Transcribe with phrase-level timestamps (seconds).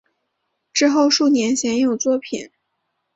[0.73, 2.49] 之后数年鲜有作品。